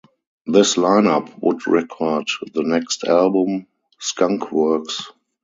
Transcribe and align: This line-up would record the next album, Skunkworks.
This 0.47 0.77
line-up 0.77 1.29
would 1.43 1.67
record 1.67 2.25
the 2.55 2.63
next 2.63 3.03
album, 3.03 3.67
Skunkworks. 3.99 5.03